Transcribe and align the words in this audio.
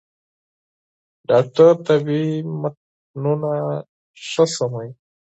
ډاکټر 1.29 1.71
طبي 1.85 2.21
متنونه 2.61 3.51
ښه 4.29 4.45
سموي. 4.55 4.89